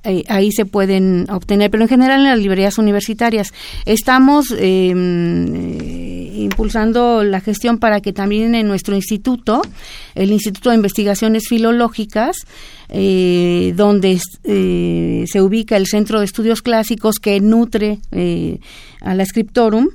eh, 0.04 0.24
ahí 0.28 0.50
se 0.50 0.66
pueden 0.66 1.30
obtener, 1.30 1.70
pero 1.70 1.84
en 1.84 1.88
general 1.88 2.20
en 2.20 2.30
las 2.30 2.38
librerías 2.38 2.76
universitarias. 2.76 3.54
Estamos 3.86 4.52
eh, 4.58 4.92
impulsando 6.42 7.24
la 7.24 7.40
gestión 7.40 7.78
para 7.78 8.00
que 8.00 8.12
también 8.12 8.54
en 8.54 8.68
nuestro 8.68 8.94
instituto, 8.94 9.62
el 10.14 10.32
Instituto 10.32 10.70
de 10.70 10.76
Investigaciones 10.76 11.44
Filológicas, 11.48 12.36
eh, 12.88 13.72
donde 13.76 14.20
se 14.44 15.40
ubica 15.40 15.76
el 15.76 15.86
Centro 15.86 16.18
de 16.18 16.26
Estudios 16.26 16.62
Clásicos 16.62 17.16
que 17.16 17.40
nutre 17.40 17.98
a 19.00 19.14
la 19.14 19.24
Scriptorum, 19.24 19.88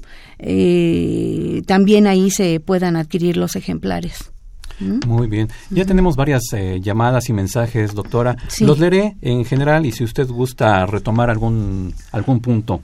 también 1.66 2.08
ahí 2.08 2.32
se 2.32 2.60
puedan 2.60 2.96
adquirir 2.96 3.38
los 3.38 3.56
ejemplares. 3.56 4.32
Muy 4.80 5.28
bien. 5.28 5.48
Ya 5.72 5.86
tenemos 5.86 6.16
varias 6.16 6.44
eh, 6.54 6.80
llamadas 6.82 7.30
y 7.30 7.34
mensajes, 7.34 7.96
doctora. 7.96 8.38
Los 8.60 8.80
leeré 8.80 9.16
en 9.22 9.44
general 9.44 9.86
y 9.86 9.92
si 9.92 10.04
usted 10.04 10.28
gusta 10.28 10.86
retomar 10.86 11.30
algún, 11.30 11.94
algún 12.12 12.42
punto. 12.42 12.82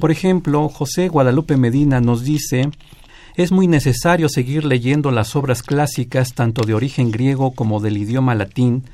Por 0.00 0.10
ejemplo, 0.10 0.68
José 0.68 1.08
Guadalupe 1.08 1.56
Medina 1.56 2.00
nos 2.00 2.24
dice, 2.24 2.70
es 3.36 3.52
muy 3.52 3.68
necesario 3.68 4.28
seguir 4.28 4.64
leyendo 4.64 5.10
las 5.10 5.36
obras 5.36 5.62
clásicas 5.62 6.32
tanto 6.34 6.62
de 6.62 6.74
origen 6.74 7.10
griego 7.10 7.52
como 7.52 7.80
del 7.80 7.98
idioma 7.98 8.34
latín, 8.34 8.84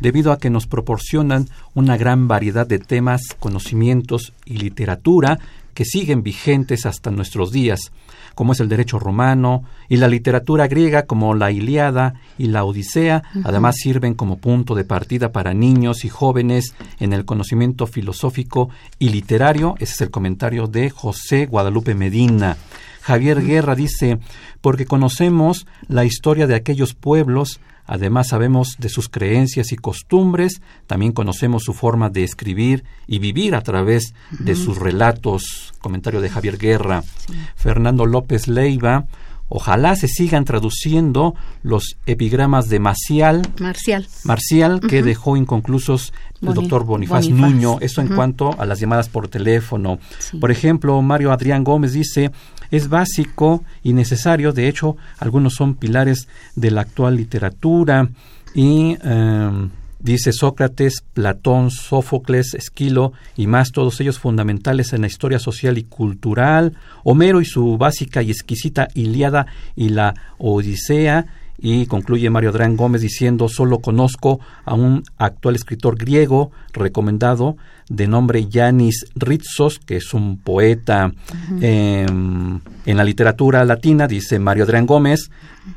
debido 0.00 0.32
a 0.32 0.38
que 0.38 0.50
nos 0.50 0.66
proporcionan 0.66 1.48
una 1.74 1.96
gran 1.96 2.28
variedad 2.28 2.66
de 2.66 2.78
temas, 2.78 3.22
conocimientos 3.38 4.32
y 4.44 4.58
literatura 4.58 5.38
que 5.74 5.84
siguen 5.84 6.22
vigentes 6.22 6.84
hasta 6.84 7.10
nuestros 7.10 7.52
días 7.52 7.92
como 8.34 8.52
es 8.52 8.60
el 8.60 8.68
derecho 8.68 8.98
romano, 8.98 9.64
y 9.88 9.96
la 9.96 10.08
literatura 10.08 10.66
griega 10.66 11.02
como 11.06 11.34
la 11.34 11.50
Iliada 11.50 12.14
y 12.38 12.46
la 12.46 12.64
Odisea, 12.64 13.22
además 13.44 13.76
sirven 13.76 14.14
como 14.14 14.38
punto 14.38 14.74
de 14.74 14.84
partida 14.84 15.32
para 15.32 15.54
niños 15.54 16.04
y 16.04 16.08
jóvenes 16.08 16.74
en 16.98 17.12
el 17.12 17.24
conocimiento 17.24 17.86
filosófico 17.86 18.70
y 18.98 19.10
literario. 19.10 19.74
Ese 19.78 19.94
es 19.94 20.00
el 20.02 20.10
comentario 20.10 20.66
de 20.66 20.90
José 20.90 21.46
Guadalupe 21.46 21.94
Medina. 21.94 22.56
Javier 23.02 23.44
Guerra 23.44 23.74
dice, 23.74 24.18
porque 24.60 24.86
conocemos 24.86 25.66
la 25.88 26.04
historia 26.04 26.46
de 26.46 26.54
aquellos 26.54 26.94
pueblos 26.94 27.60
Además 27.86 28.28
sabemos 28.28 28.76
de 28.78 28.88
sus 28.88 29.08
creencias 29.08 29.72
y 29.72 29.76
costumbres, 29.76 30.62
también 30.86 31.12
conocemos 31.12 31.64
su 31.64 31.74
forma 31.74 32.10
de 32.10 32.24
escribir 32.24 32.84
y 33.06 33.18
vivir 33.18 33.54
a 33.54 33.62
través 33.62 34.14
de 34.30 34.54
sus 34.54 34.78
relatos. 34.78 35.74
Comentario 35.80 36.20
de 36.20 36.30
Javier 36.30 36.58
Guerra. 36.58 37.02
Fernando 37.56 38.06
López 38.06 38.48
Leiva. 38.48 39.06
Ojalá 39.54 39.96
se 39.96 40.08
sigan 40.08 40.46
traduciendo 40.46 41.34
los 41.62 41.98
epigramas 42.06 42.70
de 42.70 42.78
Marcial, 42.78 43.42
Marcial, 43.60 44.08
Marcial 44.24 44.80
que 44.80 45.02
dejó 45.02 45.36
inconclusos 45.36 46.14
el 46.40 46.54
doctor 46.54 46.86
Bonifaz, 46.86 47.28
Nuño. 47.28 47.76
Eso 47.80 48.00
en 48.00 48.08
cuanto 48.08 48.58
a 48.58 48.64
las 48.64 48.80
llamadas 48.80 49.10
por 49.10 49.28
teléfono. 49.28 49.98
Por 50.40 50.50
ejemplo, 50.50 51.02
Mario 51.02 51.32
Adrián 51.32 51.64
Gómez 51.64 51.92
dice, 51.92 52.30
es 52.72 52.88
básico 52.88 53.62
y 53.84 53.92
necesario, 53.92 54.52
de 54.52 54.66
hecho, 54.66 54.96
algunos 55.18 55.54
son 55.54 55.74
pilares 55.74 56.26
de 56.56 56.70
la 56.72 56.80
actual 56.80 57.16
literatura. 57.16 58.08
Y 58.54 58.96
em, 59.02 59.70
dice 60.00 60.32
Sócrates, 60.32 61.04
Platón, 61.12 61.70
Sófocles, 61.70 62.54
Esquilo 62.54 63.12
y 63.36 63.46
más, 63.46 63.72
todos 63.72 64.00
ellos 64.00 64.18
fundamentales 64.18 64.94
en 64.94 65.02
la 65.02 65.06
historia 65.06 65.38
social 65.38 65.76
y 65.76 65.84
cultural, 65.84 66.72
Homero 67.04 67.42
y 67.42 67.44
su 67.44 67.76
básica 67.76 68.22
y 68.22 68.30
exquisita 68.30 68.88
Iliada 68.94 69.46
y 69.76 69.90
la 69.90 70.14
Odisea, 70.38 71.26
y 71.62 71.86
concluye 71.86 72.28
Mario 72.28 72.50
Adrián 72.50 72.76
Gómez 72.76 73.00
diciendo 73.00 73.48
solo 73.48 73.78
conozco 73.78 74.40
a 74.64 74.74
un 74.74 75.04
actual 75.16 75.54
escritor 75.54 75.96
griego 75.96 76.50
recomendado 76.72 77.56
de 77.88 78.08
nombre 78.08 78.48
Yanis 78.48 79.06
Ritsos, 79.14 79.78
que 79.78 79.96
es 79.96 80.12
un 80.12 80.38
poeta 80.38 81.12
em, 81.60 82.60
en 82.84 82.96
la 82.96 83.04
literatura 83.04 83.64
latina, 83.64 84.08
dice 84.08 84.40
Mario 84.40 84.64
Adrián 84.64 84.86
Gómez, 84.86 85.30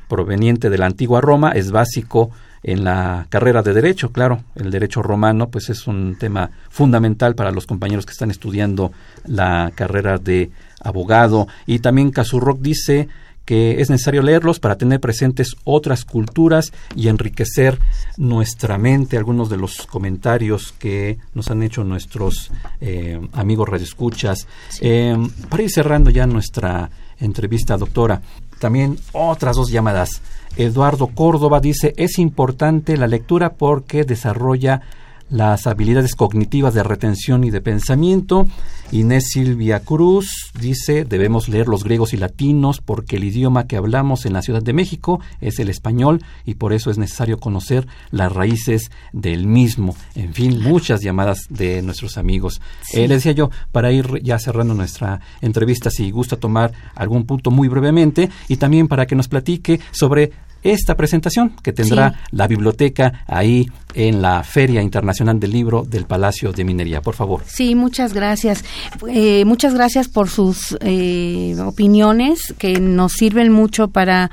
proveniente 0.08 0.72
de 0.72 0.78
la 0.80 0.88
antigua 0.88 1.22
Roma, 1.22 1.52
es 1.52 1.72
básico 1.72 2.32
en 2.64 2.84
la 2.84 3.28
carrera 3.30 3.62
de 3.62 3.74
derecho, 3.74 4.12
claro, 4.12 4.42
el 4.56 4.72
derecho 4.72 5.04
romano 5.04 5.50
pues 5.50 5.70
es 5.70 5.86
un 5.86 6.18
tema 6.18 6.50
fundamental 6.70 7.36
para 7.36 7.52
los 7.52 7.68
compañeros 7.68 8.08
que 8.08 8.14
están 8.14 8.32
estudiando 8.32 8.92
la 9.26 9.72
carrera 9.76 10.18
de 10.18 10.50
abogado. 10.82 11.48
Y 11.68 11.80
también 11.80 12.10
Casurroc 12.10 12.60
dice 12.60 13.08
que 13.46 13.80
es 13.80 13.90
necesario 13.90 14.22
leerlos 14.22 14.60
para 14.60 14.76
tener 14.76 15.00
presentes 15.00 15.56
otras 15.64 16.04
culturas 16.04 16.74
y 16.96 17.08
enriquecer 17.08 17.80
nuestra 18.18 18.78
mente. 18.78 19.18
Algunos 19.18 19.50
de 19.50 19.58
los 19.58 19.86
comentarios 19.86 20.74
que 20.80 21.20
nos 21.34 21.50
han 21.52 21.64
hecho 21.64 21.84
nuestros 21.84 22.52
eh, 22.82 23.20
amigos 23.34 23.70
redescuchas. 23.70 24.48
Eh, 24.82 25.16
para 25.50 25.64
ir 25.64 25.70
cerrando 25.70 26.10
ya 26.10 26.26
nuestra 26.26 26.90
entrevista, 27.20 27.78
doctora, 27.78 28.22
también 28.60 28.98
otras 29.12 29.56
dos 29.56 29.70
llamadas. 29.70 30.22
Eduardo 30.58 31.08
Córdoba 31.08 31.60
dice, 31.60 31.94
es 31.98 32.18
importante 32.18 32.98
la 32.98 33.08
lectura 33.08 33.54
porque 33.54 34.06
desarrolla 34.06 34.82
las 35.30 35.68
habilidades 35.68 36.16
cognitivas 36.16 36.74
de 36.74 36.84
retención 36.84 37.44
y 37.44 37.52
de 37.52 37.62
pensamiento. 37.62 38.46
Inés 38.92 39.30
Silvia 39.32 39.80
Cruz 39.80 40.52
dice, 40.60 41.06
debemos 41.06 41.50
leer 41.50 41.68
los 41.68 41.84
griegos 41.84 42.14
y 42.14 42.18
latinos 42.18 42.82
porque 42.82 43.18
el 43.18 43.24
idioma 43.24 43.68
que 43.68 43.78
hablamos 43.78 44.26
en 44.26 44.34
la 44.34 44.42
Ciudad 44.42 44.62
de 44.62 44.74
México 44.74 45.20
es 45.42 45.60
el 45.60 45.70
español 45.70 46.24
y 46.46 46.56
por 46.56 46.72
eso 46.72 46.92
es 46.92 46.98
necesario 46.98 47.40
conocer 47.40 47.88
las 48.12 48.32
raíces 48.32 48.92
del 49.12 49.48
mismo. 49.48 49.96
En 50.14 50.34
fin, 50.34 50.62
muchas 50.62 51.02
llamadas 51.02 51.40
de 51.50 51.82
nuestros 51.82 52.18
amigos. 52.18 52.62
Eh, 52.94 53.08
le 53.08 53.16
decía 53.16 53.32
yo, 53.32 53.50
para 53.72 53.92
ir 53.92 54.22
ya 54.24 54.40
cerrando 54.40 54.74
nuestra 54.74 55.20
entrevista, 55.42 55.90
si 55.90 56.12
gusta 56.12 56.38
tomar 56.38 56.72
algún 56.96 57.26
punto 57.26 57.52
muy 57.52 57.68
brevemente 57.68 58.30
y 58.48 58.58
también 58.58 58.88
para 58.88 59.06
que 59.06 59.16
nos 59.16 59.28
platique 59.28 59.80
sobre 59.92 60.32
esta 60.66 60.96
presentación 60.98 61.56
que 61.62 61.72
tendrá 61.72 62.22
la 62.32 62.48
biblioteca 62.48 63.24
ahí 63.28 63.68
en 63.94 64.22
la 64.22 64.44
Feria 64.44 64.82
Internacional 64.82 65.40
del 65.40 65.52
Libro 65.52 65.84
del 65.84 66.06
Palacio 66.06 66.52
de 66.52 66.64
Minería. 66.64 67.02
Por 67.02 67.14
favor. 67.14 67.44
Sí, 67.46 67.76
muchas 67.76 68.14
gracias. 68.14 68.66
Eh, 69.08 69.46
muchas 69.46 69.74
gracias 69.74 70.08
por 70.08 70.30
sus 70.30 70.78
eh, 70.82 71.56
opiniones 71.66 72.54
que 72.58 72.80
nos 72.80 73.14
sirven 73.14 73.52
mucho 73.52 73.88
para 73.88 74.32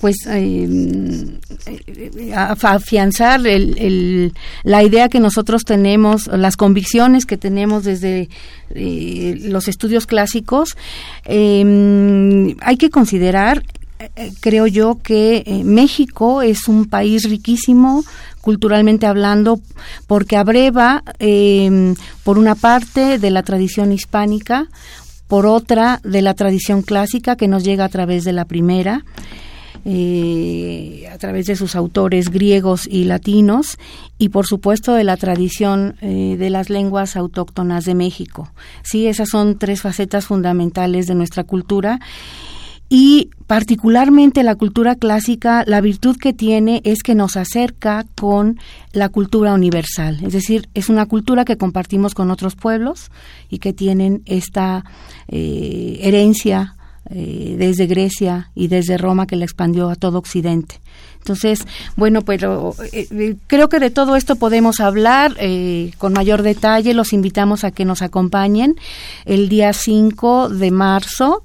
pues 0.00 0.16
eh, 0.28 1.40
afianzar 2.34 3.40
la 3.40 4.82
idea 4.82 5.08
que 5.08 5.20
nosotros 5.20 5.64
tenemos, 5.64 6.26
las 6.26 6.58
convicciones 6.58 7.24
que 7.24 7.38
tenemos 7.38 7.84
desde 7.84 8.28
los 8.74 9.68
estudios 9.68 10.06
clásicos. 10.06 10.76
hay 11.26 12.76
que 12.78 12.90
considerar 12.90 13.62
eh, 13.98 14.32
creo 14.40 14.66
yo 14.66 14.98
que 15.02 15.42
eh, 15.46 15.64
México 15.64 16.42
es 16.42 16.68
un 16.68 16.84
país 16.84 17.28
riquísimo 17.28 18.04
culturalmente 18.46 19.06
hablando 19.06 19.58
porque 20.06 20.36
abreva 20.36 21.02
em, 21.18 21.96
por 22.22 22.38
una 22.38 22.54
parte 22.54 23.18
de 23.18 23.30
la 23.32 23.42
tradición 23.42 23.90
hispánica, 23.90 24.68
por 25.26 25.46
otra 25.46 26.00
de 26.04 26.22
la 26.22 26.34
tradición 26.34 26.82
clásica 26.82 27.34
que 27.34 27.48
nos 27.48 27.64
llega 27.64 27.84
a 27.84 27.88
través 27.88 28.22
de 28.22 28.32
la 28.32 28.44
primera. 28.44 29.04
Eh, 29.88 31.08
a 31.12 31.18
través 31.18 31.46
de 31.46 31.54
sus 31.54 31.76
autores 31.76 32.30
griegos 32.30 32.88
y 32.90 33.04
latinos 33.04 33.78
y 34.18 34.30
por 34.30 34.44
supuesto 34.44 34.94
de 34.94 35.04
la 35.04 35.16
tradición 35.16 35.94
de 36.00 36.50
las 36.50 36.70
lenguas 36.70 37.16
autóctonas 37.16 37.84
de 37.84 37.94
México. 37.94 38.50
Sí, 38.82 39.06
esas 39.06 39.28
son 39.28 39.58
tres 39.58 39.82
facetas 39.82 40.26
fundamentales 40.26 41.06
de 41.06 41.14
nuestra 41.14 41.44
cultura 41.44 42.00
y 42.88 43.30
particularmente 43.46 44.42
la 44.42 44.54
cultura 44.54 44.94
clásica, 44.94 45.64
la 45.66 45.80
virtud 45.80 46.16
que 46.16 46.32
tiene 46.32 46.82
es 46.84 47.02
que 47.02 47.14
nos 47.14 47.36
acerca 47.36 48.04
con 48.14 48.58
la 48.92 49.08
cultura 49.08 49.54
universal, 49.54 50.20
es 50.22 50.32
decir, 50.32 50.68
es 50.74 50.88
una 50.88 51.06
cultura 51.06 51.44
que 51.44 51.56
compartimos 51.56 52.14
con 52.14 52.30
otros 52.30 52.54
pueblos 52.54 53.10
y 53.50 53.58
que 53.58 53.72
tienen 53.72 54.22
esta 54.26 54.84
eh, 55.28 55.98
herencia 56.02 56.76
eh, 57.10 57.56
desde 57.58 57.86
Grecia 57.86 58.50
y 58.54 58.68
desde 58.68 58.98
Roma 58.98 59.26
que 59.26 59.36
la 59.36 59.44
expandió 59.44 59.90
a 59.90 59.96
todo 59.96 60.18
Occidente. 60.18 60.80
Entonces, 61.18 61.66
bueno, 61.96 62.22
pero 62.22 62.74
eh, 62.92 63.36
creo 63.48 63.68
que 63.68 63.80
de 63.80 63.90
todo 63.90 64.14
esto 64.14 64.36
podemos 64.36 64.78
hablar 64.78 65.36
con 65.98 66.12
mayor 66.12 66.42
detalle. 66.42 66.94
Los 66.94 67.12
invitamos 67.12 67.64
a 67.64 67.72
que 67.72 67.84
nos 67.84 68.00
acompañen 68.00 68.76
el 69.24 69.48
día 69.48 69.72
5 69.72 70.50
de 70.50 70.70
marzo 70.70 71.42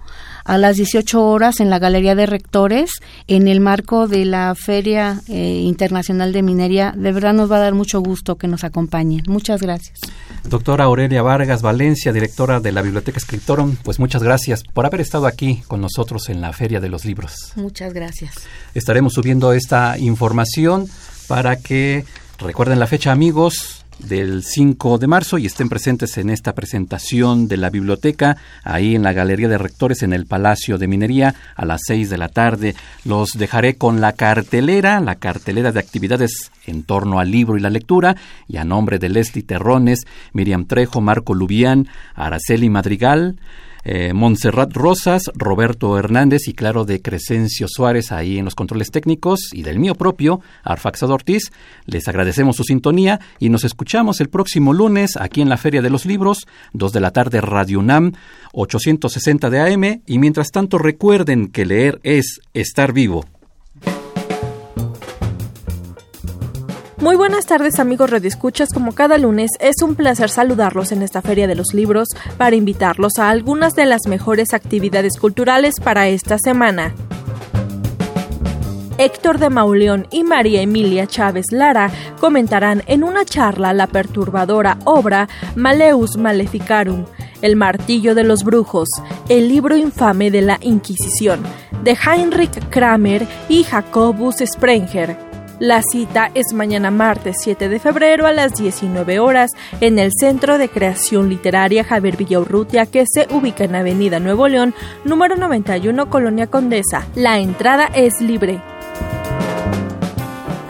a 0.51 0.57
las 0.57 0.75
18 0.75 1.23
horas 1.23 1.61
en 1.61 1.69
la 1.69 1.79
Galería 1.79 2.13
de 2.13 2.25
Rectores 2.25 2.91
en 3.29 3.47
el 3.47 3.61
marco 3.61 4.09
de 4.09 4.25
la 4.25 4.53
Feria 4.53 5.21
eh, 5.29 5.61
Internacional 5.63 6.33
de 6.33 6.41
Minería. 6.41 6.93
De 6.93 7.13
verdad 7.13 7.31
nos 7.31 7.49
va 7.49 7.55
a 7.55 7.59
dar 7.61 7.73
mucho 7.73 8.01
gusto 8.01 8.35
que 8.35 8.49
nos 8.49 8.65
acompañen. 8.65 9.23
Muchas 9.27 9.61
gracias. 9.61 9.97
Doctora 10.43 10.83
Aurelia 10.83 11.21
Vargas 11.21 11.61
Valencia, 11.61 12.11
directora 12.11 12.59
de 12.59 12.73
la 12.73 12.81
Biblioteca 12.81 13.17
Escritorum, 13.17 13.77
pues 13.81 13.97
muchas 13.97 14.23
gracias 14.23 14.61
por 14.73 14.85
haber 14.85 14.99
estado 14.99 15.25
aquí 15.25 15.63
con 15.69 15.79
nosotros 15.79 16.27
en 16.27 16.41
la 16.41 16.51
Feria 16.51 16.81
de 16.81 16.89
los 16.89 17.05
Libros. 17.05 17.53
Muchas 17.55 17.93
gracias. 17.93 18.33
Estaremos 18.73 19.13
subiendo 19.13 19.53
esta 19.53 19.97
información 19.99 20.89
para 21.29 21.59
que 21.59 22.03
recuerden 22.39 22.77
la 22.77 22.87
fecha, 22.87 23.13
amigos 23.13 23.80
del 24.07 24.43
5 24.43 24.97
de 24.97 25.07
marzo 25.07 25.37
y 25.37 25.45
estén 25.45 25.69
presentes 25.69 26.17
en 26.17 26.29
esta 26.29 26.53
presentación 26.53 27.47
de 27.47 27.57
la 27.57 27.69
biblioteca 27.69 28.37
ahí 28.63 28.95
en 28.95 29.03
la 29.03 29.13
Galería 29.13 29.47
de 29.47 29.57
Rectores 29.57 30.03
en 30.03 30.13
el 30.13 30.25
Palacio 30.25 30.77
de 30.77 30.87
Minería 30.87 31.35
a 31.55 31.65
las 31.65 31.81
6 31.85 32.09
de 32.09 32.17
la 32.17 32.29
tarde. 32.29 32.75
Los 33.05 33.31
dejaré 33.31 33.75
con 33.75 34.01
la 34.01 34.13
cartelera, 34.13 34.99
la 34.99 35.15
cartelera 35.15 35.71
de 35.71 35.79
actividades 35.79 36.51
en 36.65 36.83
torno 36.83 37.19
al 37.19 37.31
libro 37.31 37.57
y 37.57 37.61
la 37.61 37.69
lectura 37.69 38.15
y 38.47 38.57
a 38.57 38.63
nombre 38.63 38.99
de 38.99 39.09
Leslie 39.09 39.43
Terrones, 39.43 40.05
Miriam 40.33 40.65
Trejo, 40.65 41.01
Marco 41.01 41.33
Lubián, 41.33 41.87
Araceli 42.15 42.69
Madrigal, 42.69 43.37
eh, 43.83 44.13
Montserrat 44.13 44.73
Rosas, 44.73 45.23
Roberto 45.35 45.97
Hernández 45.97 46.47
y 46.47 46.53
claro 46.53 46.85
de 46.85 47.01
Crescencio 47.01 47.67
Suárez 47.69 48.11
ahí 48.11 48.37
en 48.37 48.45
los 48.45 48.55
controles 48.55 48.91
técnicos 48.91 49.49
y 49.53 49.63
del 49.63 49.79
mío 49.79 49.95
propio, 49.95 50.41
Arfaxado 50.63 51.13
Ortiz. 51.13 51.51
Les 51.85 52.07
agradecemos 52.07 52.55
su 52.55 52.63
sintonía 52.63 53.19
y 53.39 53.49
nos 53.49 53.63
escuchamos 53.63 54.21
el 54.21 54.29
próximo 54.29 54.73
lunes 54.73 55.17
aquí 55.17 55.41
en 55.41 55.49
la 55.49 55.57
Feria 55.57 55.81
de 55.81 55.89
los 55.89 56.05
Libros, 56.05 56.47
2 56.73 56.93
de 56.93 56.99
la 56.99 57.11
tarde 57.11 57.41
Radio 57.41 57.79
UNAM, 57.79 58.13
860 58.53 59.49
de 59.49 59.59
AM 59.59 60.01
y 60.05 60.19
mientras 60.19 60.51
tanto 60.51 60.77
recuerden 60.77 61.47
que 61.47 61.65
leer 61.65 61.99
es 62.03 62.41
estar 62.53 62.93
vivo. 62.93 63.25
Muy 67.01 67.15
buenas 67.15 67.47
tardes 67.47 67.79
amigos 67.79 68.11
redescuchas, 68.11 68.69
como 68.71 68.93
cada 68.93 69.17
lunes 69.17 69.49
es 69.59 69.81
un 69.81 69.95
placer 69.95 70.29
saludarlos 70.29 70.91
en 70.91 71.01
esta 71.01 71.23
Feria 71.23 71.47
de 71.47 71.55
los 71.55 71.73
Libros 71.73 72.09
para 72.37 72.55
invitarlos 72.55 73.13
a 73.17 73.31
algunas 73.31 73.73
de 73.73 73.85
las 73.85 74.01
mejores 74.07 74.53
actividades 74.53 75.17
culturales 75.19 75.79
para 75.83 76.09
esta 76.09 76.37
semana. 76.37 76.93
Héctor 78.99 79.39
de 79.39 79.49
Mauleón 79.49 80.05
y 80.11 80.23
María 80.23 80.61
Emilia 80.61 81.07
Chávez 81.07 81.47
Lara 81.49 81.89
comentarán 82.19 82.83
en 82.85 83.03
una 83.03 83.25
charla 83.25 83.73
la 83.73 83.87
perturbadora 83.87 84.77
obra 84.85 85.27
Maleus 85.55 86.17
Maleficarum, 86.17 87.05
El 87.41 87.55
martillo 87.55 88.13
de 88.13 88.25
los 88.25 88.43
brujos, 88.43 88.89
el 89.27 89.49
libro 89.49 89.75
infame 89.75 90.29
de 90.29 90.43
la 90.43 90.59
Inquisición, 90.61 91.41
de 91.83 91.97
Heinrich 91.97 92.69
Kramer 92.69 93.27
y 93.49 93.63
Jacobus 93.63 94.35
Sprenger 94.45 95.30
la 95.61 95.83
cita 95.83 96.31
es 96.33 96.53
mañana 96.53 96.89
martes 96.89 97.37
7 97.43 97.69
de 97.69 97.79
febrero 97.79 98.25
a 98.25 98.31
las 98.31 98.55
19 98.55 99.19
horas 99.19 99.51
en 99.79 99.99
el 99.99 100.11
Centro 100.11 100.57
de 100.57 100.69
Creación 100.69 101.29
Literaria 101.29 101.83
Javier 101.83 102.17
Villaurrutia 102.17 102.87
que 102.87 103.05
se 103.05 103.27
ubica 103.29 103.65
en 103.65 103.75
Avenida 103.75 104.19
Nuevo 104.19 104.47
León, 104.47 104.73
número 105.05 105.35
91, 105.35 106.09
Colonia 106.09 106.47
Condesa. 106.47 107.05
La 107.13 107.37
entrada 107.37 107.91
es 107.93 108.19
libre. 108.21 108.59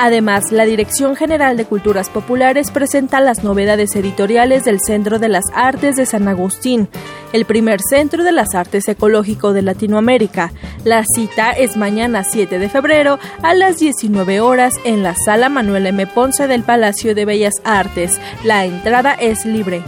Además, 0.03 0.51
la 0.51 0.65
Dirección 0.65 1.15
General 1.15 1.55
de 1.55 1.65
Culturas 1.65 2.09
Populares 2.09 2.71
presenta 2.71 3.21
las 3.21 3.43
novedades 3.43 3.95
editoriales 3.95 4.65
del 4.65 4.79
Centro 4.79 5.19
de 5.19 5.29
las 5.29 5.45
Artes 5.53 5.95
de 5.95 6.07
San 6.07 6.27
Agustín, 6.27 6.89
el 7.33 7.45
primer 7.45 7.81
centro 7.87 8.23
de 8.23 8.31
las 8.31 8.55
artes 8.55 8.87
ecológico 8.87 9.53
de 9.53 9.61
Latinoamérica. 9.61 10.53
La 10.85 11.03
cita 11.05 11.51
es 11.51 11.77
mañana 11.77 12.23
7 12.23 12.57
de 12.57 12.67
febrero 12.67 13.19
a 13.43 13.53
las 13.53 13.77
19 13.77 14.39
horas 14.39 14.73
en 14.85 15.03
la 15.03 15.13
Sala 15.23 15.49
Manuel 15.49 15.85
M. 15.85 16.07
Ponce 16.07 16.47
del 16.47 16.63
Palacio 16.63 17.13
de 17.13 17.25
Bellas 17.25 17.61
Artes. 17.63 18.19
La 18.43 18.65
entrada 18.65 19.13
es 19.13 19.45
libre. 19.45 19.83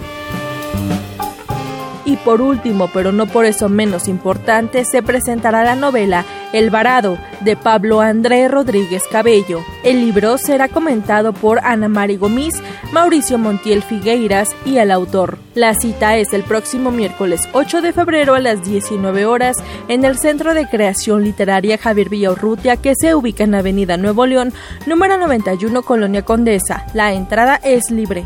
Y 2.05 2.17
por 2.17 2.41
último, 2.41 2.89
pero 2.93 3.11
no 3.11 3.27
por 3.27 3.45
eso 3.45 3.69
menos 3.69 4.07
importante, 4.07 4.83
se 4.83 5.01
presentará 5.01 5.63
la 5.63 5.75
novela 5.75 6.25
El 6.51 6.69
Varado 6.69 7.17
de 7.39 7.55
Pablo 7.55 8.01
André 8.01 8.47
Rodríguez 8.49 9.03
Cabello. 9.09 9.61
El 9.83 10.01
libro 10.01 10.37
será 10.37 10.67
comentado 10.67 11.31
por 11.31 11.59
Ana 11.63 11.87
Mari 11.87 12.17
Gomis, 12.17 12.61
Mauricio 12.91 13.37
Montiel 13.37 13.83
Figueiras 13.83 14.49
y 14.65 14.77
el 14.77 14.91
autor. 14.91 15.37
La 15.55 15.75
cita 15.75 16.17
es 16.17 16.33
el 16.33 16.43
próximo 16.43 16.91
miércoles 16.91 17.47
8 17.53 17.81
de 17.81 17.93
febrero 17.93 18.33
a 18.33 18.39
las 18.39 18.65
19 18.65 19.25
horas 19.25 19.57
en 19.87 20.03
el 20.03 20.17
Centro 20.17 20.53
de 20.53 20.67
Creación 20.67 21.23
Literaria 21.23 21.77
Javier 21.77 22.09
Villaurrutia 22.09 22.77
que 22.77 22.95
se 22.99 23.15
ubica 23.15 23.45
en 23.45 23.55
Avenida 23.55 23.95
Nuevo 23.95 24.25
León, 24.25 24.51
número 24.87 25.17
91, 25.17 25.83
Colonia 25.83 26.23
Condesa. 26.23 26.85
La 26.93 27.13
entrada 27.13 27.59
es 27.63 27.91
libre. 27.91 28.25